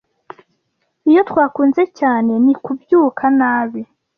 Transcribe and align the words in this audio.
iyo 1.09 1.21
twakunze 1.29 1.83
cyane 1.99 2.33
ni 2.45 2.53
kubyuka 2.63 3.23
nabi 3.37 3.81